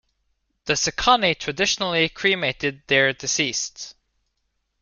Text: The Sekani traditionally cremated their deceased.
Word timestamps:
The 0.65 0.73
Sekani 0.73 1.37
traditionally 1.37 2.09
cremated 2.09 2.81
their 2.87 3.13
deceased. 3.13 3.93